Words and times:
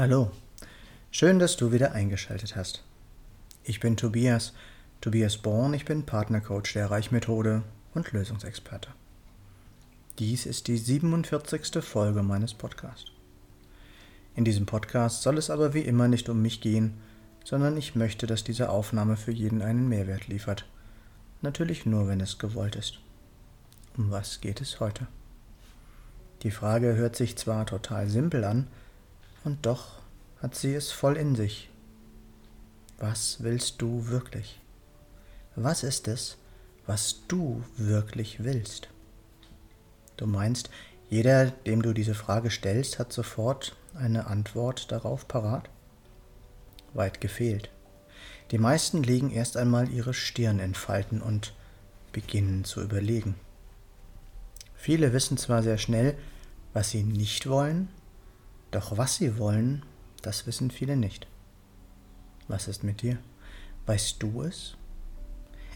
Hallo, 0.00 0.30
schön, 1.10 1.38
dass 1.38 1.58
du 1.58 1.72
wieder 1.72 1.92
eingeschaltet 1.92 2.56
hast. 2.56 2.82
Ich 3.64 3.80
bin 3.80 3.98
Tobias, 3.98 4.54
Tobias 5.02 5.36
Born, 5.36 5.74
ich 5.74 5.84
bin 5.84 6.06
Partnercoach 6.06 6.72
der 6.72 6.90
Reichmethode 6.90 7.64
und 7.92 8.10
Lösungsexperte. 8.10 8.88
Dies 10.18 10.46
ist 10.46 10.68
die 10.68 10.78
47. 10.78 11.84
Folge 11.84 12.22
meines 12.22 12.54
Podcasts. 12.54 13.12
In 14.34 14.46
diesem 14.46 14.64
Podcast 14.64 15.20
soll 15.20 15.36
es 15.36 15.50
aber 15.50 15.74
wie 15.74 15.82
immer 15.82 16.08
nicht 16.08 16.30
um 16.30 16.40
mich 16.40 16.62
gehen, 16.62 16.94
sondern 17.44 17.76
ich 17.76 17.94
möchte, 17.94 18.26
dass 18.26 18.42
diese 18.42 18.70
Aufnahme 18.70 19.18
für 19.18 19.32
jeden 19.32 19.60
einen 19.60 19.86
Mehrwert 19.86 20.28
liefert. 20.28 20.64
Natürlich 21.42 21.84
nur, 21.84 22.08
wenn 22.08 22.22
es 22.22 22.38
gewollt 22.38 22.74
ist. 22.74 23.00
Um 23.98 24.10
was 24.10 24.40
geht 24.40 24.62
es 24.62 24.80
heute? 24.80 25.08
Die 26.42 26.52
Frage 26.52 26.96
hört 26.96 27.16
sich 27.16 27.36
zwar 27.36 27.66
total 27.66 28.08
simpel 28.08 28.44
an, 28.44 28.66
und 29.44 29.66
doch 29.66 30.00
hat 30.40 30.54
sie 30.54 30.74
es 30.74 30.90
voll 30.90 31.16
in 31.16 31.34
sich. 31.34 31.70
Was 32.98 33.42
willst 33.42 33.80
du 33.80 34.08
wirklich? 34.08 34.60
Was 35.56 35.82
ist 35.82 36.08
es, 36.08 36.36
was 36.86 37.26
du 37.28 37.62
wirklich 37.76 38.44
willst? 38.44 38.88
Du 40.16 40.26
meinst, 40.26 40.70
jeder, 41.08 41.46
dem 41.46 41.82
du 41.82 41.92
diese 41.92 42.14
Frage 42.14 42.50
stellst, 42.50 42.98
hat 42.98 43.12
sofort 43.12 43.74
eine 43.94 44.26
Antwort 44.26 44.92
darauf 44.92 45.26
parat? 45.26 45.68
Weit 46.92 47.20
gefehlt. 47.20 47.70
Die 48.50 48.58
meisten 48.58 49.02
legen 49.02 49.30
erst 49.30 49.56
einmal 49.56 49.90
ihre 49.90 50.14
Stirn 50.14 50.58
in 50.58 50.74
Falten 50.74 51.20
und 51.20 51.54
beginnen 52.12 52.64
zu 52.64 52.82
überlegen. 52.82 53.34
Viele 54.74 55.12
wissen 55.12 55.36
zwar 55.36 55.62
sehr 55.62 55.78
schnell, 55.78 56.16
was 56.72 56.90
sie 56.90 57.02
nicht 57.02 57.48
wollen, 57.48 57.88
doch 58.70 58.96
was 58.96 59.16
sie 59.16 59.38
wollen, 59.38 59.84
das 60.22 60.46
wissen 60.46 60.70
viele 60.70 60.96
nicht. 60.96 61.26
Was 62.48 62.68
ist 62.68 62.84
mit 62.84 63.02
dir? 63.02 63.18
Weißt 63.86 64.22
du 64.22 64.42
es? 64.42 64.76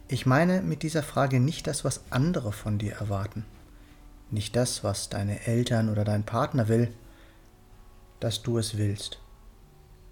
Ich 0.09 0.27
meine 0.27 0.61
mit 0.61 0.83
dieser 0.83 1.03
Frage 1.03 1.41
nicht 1.41 1.67
das, 1.67 1.85
was 1.85 2.03
andere 2.11 2.53
von 2.53 2.79
dir 2.79 2.95
erwarten, 2.95 3.45
nicht 4.31 4.55
das, 4.55 4.85
was 4.85 5.09
deine 5.09 5.47
Eltern 5.47 5.89
oder 5.89 6.05
dein 6.05 6.25
Partner 6.25 6.69
will, 6.69 6.93
dass 8.21 8.43
du 8.43 8.59
es 8.59 8.77
willst. 8.77 9.19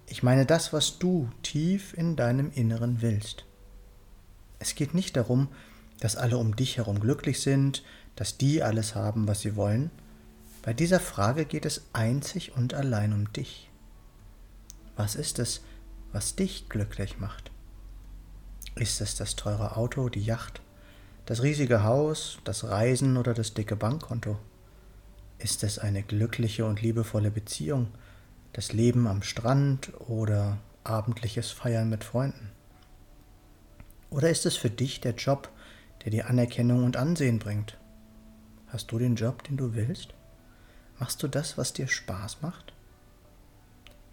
Ich 0.07 0.23
meine 0.23 0.47
das, 0.47 0.73
was 0.73 0.99
du 0.99 1.31
tief 1.43 1.95
in 1.95 2.17
deinem 2.17 2.51
Inneren 2.53 3.03
willst. 3.03 3.45
Es 4.59 4.75
geht 4.75 4.95
nicht 4.95 5.17
darum, 5.17 5.49
dass 6.01 6.17
alle 6.17 6.39
um 6.39 6.57
dich 6.57 6.77
herum 6.77 7.01
glücklich 7.01 7.41
sind, 7.41 7.83
dass 8.17 8.39
die 8.39 8.63
alles 8.63 8.95
haben, 8.95 9.29
was 9.29 9.41
sie 9.41 9.57
wollen, 9.57 9.91
bei 10.63 10.73
dieser 10.73 11.01
Frage 11.01 11.45
geht 11.45 11.67
es 11.67 11.83
einzig 11.93 12.57
und 12.57 12.73
allein 12.73 13.13
um 13.13 13.33
dich. 13.33 13.69
Was 14.95 15.17
ist 15.17 15.41
es, 15.41 15.63
was 16.13 16.37
dich 16.37 16.69
glücklich 16.69 17.19
macht? 17.19 17.51
Ist 18.77 19.01
es 19.01 19.17
das 19.17 19.35
teure 19.35 19.77
Auto, 19.77 20.09
die 20.09 20.25
Yacht, 20.25 20.63
das 21.27 21.43
riesige 21.43 21.83
Haus, 21.83 22.39
das 22.45 22.65
Reisen 22.65 23.17
oder 23.17 23.35
das 23.35 23.55
dicke 23.55 23.75
Bankkonto? 23.75 24.39
Ist 25.39 25.65
es 25.65 25.81
eine 25.81 26.05
glückliche 26.05 26.65
und 26.65 26.81
liebevolle 26.81 27.33
Beziehung, 27.33 27.89
das 28.53 28.73
Leben 28.73 29.09
am 29.09 29.23
Strand 29.23 29.93
oder 30.09 30.59
abendliches 30.85 31.51
Feiern 31.51 31.89
mit 31.89 32.05
Freunden? 32.05 32.53
Oder 34.11 34.31
ist 34.31 34.47
es 34.47 34.57
für 34.57 34.71
dich 34.71 35.01
der 35.01 35.15
Job, 35.15 35.51
der 36.05 36.13
dir 36.13 36.29
Anerkennung 36.29 36.85
und 36.85 36.97
Ansehen 36.97 37.41
bringt? 37.41 37.79
Hast 38.69 38.93
du 38.93 38.99
den 38.99 39.17
Job, 39.17 39.43
den 39.43 39.57
du 39.57 39.75
willst? 39.75 40.15
Machst 41.03 41.21
du 41.21 41.27
das, 41.27 41.59
was 41.59 41.73
dir 41.73 41.89
Spaß 41.89 42.43
macht? 42.43 42.73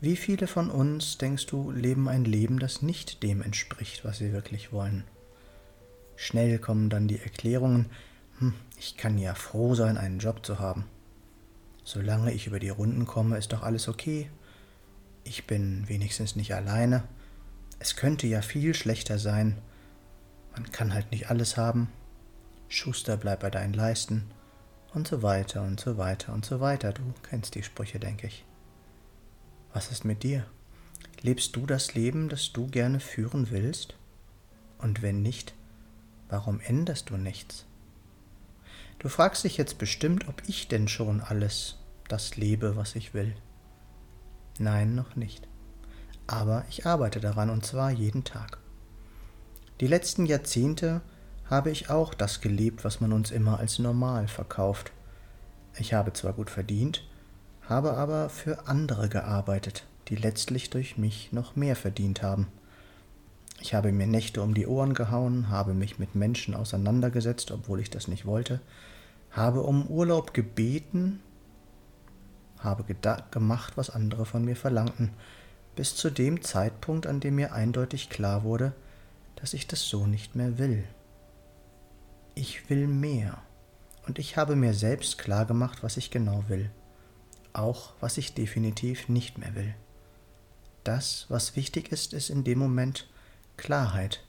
Wie 0.01 0.15
viele 0.15 0.47
von 0.47 0.71
uns, 0.71 1.19
denkst 1.19 1.45
du, 1.45 1.69
leben 1.69 2.09
ein 2.09 2.25
Leben, 2.25 2.57
das 2.57 2.81
nicht 2.81 3.21
dem 3.21 3.43
entspricht, 3.43 4.03
was 4.03 4.17
sie 4.17 4.33
wirklich 4.33 4.73
wollen? 4.73 5.03
Schnell 6.15 6.57
kommen 6.57 6.89
dann 6.89 7.07
die 7.07 7.19
Erklärungen, 7.19 7.91
hm, 8.39 8.55
ich 8.75 8.97
kann 8.97 9.19
ja 9.19 9.35
froh 9.35 9.75
sein, 9.75 9.99
einen 9.99 10.17
Job 10.17 10.43
zu 10.43 10.57
haben. 10.57 10.85
Solange 11.83 12.33
ich 12.33 12.47
über 12.47 12.57
die 12.57 12.69
Runden 12.69 13.05
komme, 13.05 13.37
ist 13.37 13.53
doch 13.53 13.61
alles 13.61 13.87
okay. 13.87 14.31
Ich 15.23 15.45
bin 15.45 15.87
wenigstens 15.87 16.35
nicht 16.35 16.55
alleine. 16.55 17.03
Es 17.77 17.97
könnte 17.97 18.25
ja 18.25 18.41
viel 18.41 18.73
schlechter 18.73 19.19
sein. 19.19 19.59
Man 20.53 20.71
kann 20.71 20.95
halt 20.95 21.11
nicht 21.11 21.29
alles 21.29 21.55
haben. 21.55 21.87
Schuster, 22.67 23.15
bleib 23.15 23.41
bei 23.41 23.51
deinen 23.51 23.73
Leisten 23.73 24.31
und 24.93 25.07
so 25.07 25.21
weiter 25.21 25.61
und 25.61 25.79
so 25.79 25.97
weiter 25.97 26.33
und 26.33 26.45
so 26.45 26.59
weiter. 26.59 26.93
Du 26.93 27.01
kennst 27.23 27.55
die 27.55 27.63
Sprüche, 27.63 27.99
denke 27.99 28.27
ich. 28.27 28.45
Was 29.73 29.91
ist 29.91 30.05
mit 30.05 30.23
dir? 30.23 30.45
Lebst 31.21 31.55
du 31.55 31.65
das 31.65 31.93
Leben, 31.93 32.29
das 32.29 32.53
du 32.53 32.67
gerne 32.67 32.99
führen 32.99 33.51
willst? 33.51 33.95
Und 34.77 35.01
wenn 35.01 35.21
nicht, 35.21 35.53
warum 36.29 36.59
änderst 36.59 37.09
du 37.09 37.17
nichts? 37.17 37.65
Du 38.99 39.09
fragst 39.09 39.43
dich 39.43 39.57
jetzt 39.57 39.77
bestimmt, 39.77 40.27
ob 40.27 40.41
ich 40.47 40.67
denn 40.67 40.87
schon 40.87 41.21
alles 41.21 41.77
das 42.07 42.35
lebe, 42.35 42.75
was 42.75 42.95
ich 42.95 43.13
will. 43.13 43.35
Nein, 44.57 44.95
noch 44.95 45.15
nicht. 45.15 45.47
Aber 46.27 46.65
ich 46.69 46.85
arbeite 46.85 47.19
daran 47.19 47.49
und 47.49 47.65
zwar 47.65 47.91
jeden 47.91 48.23
Tag. 48.23 48.59
Die 49.79 49.87
letzten 49.87 50.25
Jahrzehnte 50.25 51.01
habe 51.49 51.71
ich 51.71 51.89
auch 51.89 52.13
das 52.13 52.41
gelebt, 52.41 52.83
was 52.83 53.01
man 53.01 53.11
uns 53.11 53.31
immer 53.31 53.59
als 53.59 53.79
normal 53.79 54.27
verkauft. 54.27 54.91
Ich 55.77 55.93
habe 55.93 56.13
zwar 56.13 56.33
gut 56.33 56.49
verdient, 56.49 57.03
habe 57.67 57.93
aber 57.93 58.29
für 58.29 58.67
andere 58.67 59.09
gearbeitet, 59.09 59.85
die 60.07 60.15
letztlich 60.15 60.69
durch 60.69 60.97
mich 60.97 61.31
noch 61.31 61.55
mehr 61.55 61.75
verdient 61.75 62.21
haben. 62.21 62.47
Ich 63.61 63.73
habe 63.73 63.91
mir 63.91 64.07
Nächte 64.07 64.41
um 64.41 64.53
die 64.53 64.67
Ohren 64.67 64.93
gehauen, 64.93 65.49
habe 65.49 65.73
mich 65.73 65.99
mit 65.99 66.15
Menschen 66.15 66.53
auseinandergesetzt, 66.53 67.51
obwohl 67.51 67.79
ich 67.79 67.89
das 67.89 68.07
nicht 68.07 68.25
wollte, 68.25 68.61
habe 69.31 69.63
um 69.63 69.87
Urlaub 69.87 70.33
gebeten, 70.33 71.19
habe 72.59 72.83
gemacht, 73.31 73.75
was 73.75 73.89
andere 73.89 74.25
von 74.25 74.45
mir 74.45 74.55
verlangten, 74.55 75.11
bis 75.75 75.95
zu 75.95 76.09
dem 76.09 76.41
Zeitpunkt, 76.41 77.07
an 77.07 77.19
dem 77.19 77.35
mir 77.35 77.53
eindeutig 77.53 78.09
klar 78.09 78.43
wurde, 78.43 78.73
dass 79.35 79.53
ich 79.53 79.67
das 79.67 79.87
so 79.87 80.05
nicht 80.05 80.35
mehr 80.35 80.57
will 80.57 80.83
ich 82.39 82.69
will 82.69 82.87
mehr. 82.87 83.43
Und 84.07 84.17
ich 84.17 84.37
habe 84.37 84.55
mir 84.55 84.73
selbst 84.73 85.17
klar 85.17 85.45
gemacht, 85.45 85.83
was 85.83 85.97
ich 85.97 86.09
genau 86.09 86.45
will. 86.47 86.71
Auch 87.51 87.91
was 87.99 88.17
ich 88.17 88.33
definitiv 88.33 89.09
nicht 89.09 89.37
mehr 89.37 89.55
will. 89.55 89.75
Das, 90.85 91.25
was 91.27 91.57
wichtig 91.57 91.91
ist, 91.91 92.13
ist 92.13 92.29
in 92.29 92.45
dem 92.45 92.57
Moment 92.57 93.09
Klarheit. 93.57 94.23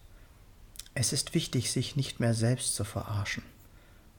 Es 0.93 1.13
ist 1.13 1.35
wichtig, 1.35 1.71
sich 1.71 1.95
nicht 1.95 2.19
mehr 2.19 2.35
selbst 2.35 2.75
zu 2.75 2.83
verarschen. 2.83 3.45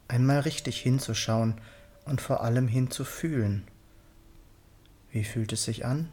Einmal 0.08 0.40
richtig 0.40 0.80
hinzuschauen 0.80 1.60
und 2.06 2.22
vor 2.22 2.44
allem 2.44 2.70
hinzufühlen. 2.70 3.68
Wie 5.12 5.26
fühlt 5.26 5.52
es 5.52 5.66
sich 5.66 5.86
an? 5.86 6.10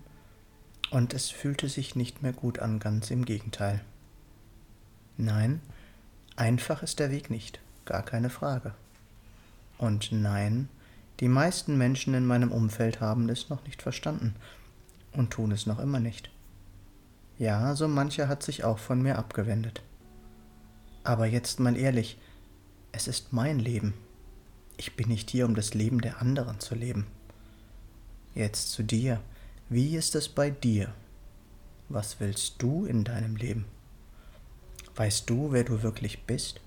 Und 0.91 1.15
es 1.15 1.31
fühlte 1.31 1.69
sich 1.69 1.94
nicht 1.94 2.22
mehr 2.22 2.33
gut 2.33 2.59
an, 2.59 2.81
ganz 2.81 3.12
im 3.12 3.25
Gegenteil. 3.25 3.84
Nein, 5.17 5.61
einfach 6.34 6.83
ist 6.83 6.99
der 6.99 7.12
Weg 7.12 7.31
nicht 7.31 7.61
gar 7.88 8.03
keine 8.04 8.31
Frage. 8.31 8.75
Und 9.78 10.12
nein, 10.12 10.69
die 11.21 11.28
meisten 11.28 11.78
Menschen 11.78 12.15
in 12.15 12.26
meinem 12.26 12.53
Umfeld 12.53 13.00
haben 13.00 13.28
es 13.28 13.49
noch 13.49 13.65
nicht 13.65 13.82
verstanden 13.82 14.37
und 15.12 15.31
tun 15.31 15.50
es 15.50 15.67
noch 15.67 15.79
immer 15.79 15.99
nicht. 15.99 16.31
Ja, 17.38 17.75
so 17.75 17.88
mancher 17.88 18.29
hat 18.29 18.43
sich 18.43 18.62
auch 18.62 18.79
von 18.79 19.00
mir 19.00 19.19
abgewendet. 19.19 19.82
Aber 21.02 21.26
jetzt 21.26 21.61
mal 21.61 21.76
ehrlich, 21.76 22.19
es 22.93 23.08
ist 23.08 23.32
mein 23.32 23.58
Leben. 23.58 23.94
Ich 24.76 24.94
bin 24.94 25.08
nicht 25.08 25.31
hier, 25.31 25.46
um 25.46 25.55
das 25.55 25.73
Leben 25.73 26.00
der 26.02 26.20
anderen 26.20 26.61
zu 26.61 26.75
leben. 26.75 27.06
Jetzt 28.34 28.70
zu 28.73 28.82
dir. 28.82 29.20
Wie 29.70 29.96
ist 29.96 30.14
es 30.14 30.29
bei 30.29 30.50
dir? 30.50 30.93
Was 31.88 32.20
willst 32.20 32.61
du 32.62 32.84
in 32.84 33.05
deinem 33.05 33.37
Leben? 33.37 33.64
Weißt 34.94 35.31
du, 35.31 35.52
wer 35.52 35.64
du 35.64 35.82
wirklich 35.82 36.25
bist? 36.25 36.61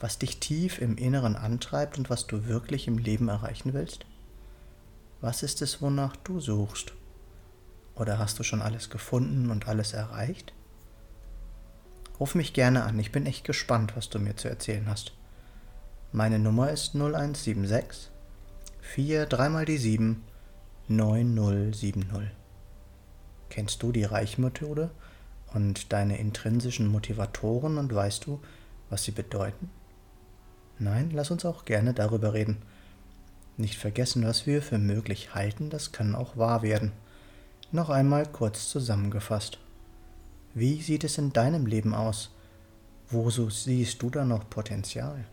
Was 0.00 0.18
dich 0.18 0.38
tief 0.40 0.80
im 0.80 0.96
Inneren 0.96 1.36
antreibt 1.36 1.98
und 1.98 2.10
was 2.10 2.26
du 2.26 2.46
wirklich 2.46 2.86
im 2.86 2.98
Leben 2.98 3.28
erreichen 3.28 3.74
willst? 3.74 4.06
Was 5.20 5.42
ist 5.42 5.62
es, 5.62 5.82
wonach 5.82 6.16
du 6.16 6.40
suchst? 6.40 6.92
Oder 7.96 8.18
hast 8.18 8.38
du 8.38 8.44
schon 8.44 8.62
alles 8.62 8.90
gefunden 8.90 9.50
und 9.50 9.66
alles 9.66 9.92
erreicht? 9.92 10.52
Ruf 12.20 12.34
mich 12.34 12.52
gerne 12.52 12.84
an, 12.84 12.98
ich 12.98 13.12
bin 13.12 13.26
echt 13.26 13.44
gespannt, 13.44 13.96
was 13.96 14.08
du 14.08 14.18
mir 14.18 14.36
zu 14.36 14.48
erzählen 14.48 14.88
hast. 14.88 15.12
Meine 16.12 16.38
Nummer 16.38 16.70
ist 16.70 16.94
0176 16.94 18.10
4 18.80 19.26
3 19.26 19.48
mal 19.48 19.64
die 19.64 19.78
7 19.78 20.24
9070. 20.88 22.30
Kennst 23.50 23.82
du 23.82 23.92
die 23.92 24.04
Reichmethode 24.04 24.90
und 25.52 25.92
deine 25.92 26.18
intrinsischen 26.18 26.86
Motivatoren 26.86 27.78
und 27.78 27.94
weißt 27.94 28.26
du, 28.26 28.40
was 28.90 29.04
sie 29.04 29.12
bedeuten? 29.12 29.70
Nein, 30.78 31.10
lass 31.12 31.30
uns 31.30 31.44
auch 31.44 31.64
gerne 31.64 31.92
darüber 31.92 32.34
reden. 32.34 32.58
Nicht 33.56 33.76
vergessen, 33.76 34.24
was 34.24 34.46
wir 34.46 34.62
für 34.62 34.78
möglich 34.78 35.34
halten, 35.34 35.70
das 35.70 35.90
kann 35.90 36.14
auch 36.14 36.36
wahr 36.36 36.62
werden. 36.62 36.92
Noch 37.72 37.90
einmal 37.90 38.24
kurz 38.26 38.68
zusammengefasst. 38.68 39.58
Wie 40.54 40.80
sieht 40.80 41.02
es 41.02 41.18
in 41.18 41.32
deinem 41.32 41.66
Leben 41.66 41.94
aus? 41.94 42.30
Wo 43.10 43.30
so 43.30 43.50
siehst 43.50 44.00
du 44.02 44.10
da 44.10 44.24
noch 44.24 44.48
Potenzial? 44.48 45.24